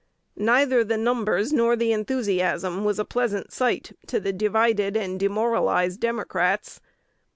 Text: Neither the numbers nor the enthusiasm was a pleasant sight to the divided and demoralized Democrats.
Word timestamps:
Neither 0.39 0.83
the 0.83 0.97
numbers 0.97 1.53
nor 1.53 1.75
the 1.75 1.91
enthusiasm 1.93 2.83
was 2.83 2.97
a 2.97 3.05
pleasant 3.05 3.53
sight 3.53 3.95
to 4.07 4.19
the 4.19 4.33
divided 4.33 4.97
and 4.97 5.19
demoralized 5.19 5.99
Democrats. 5.99 6.81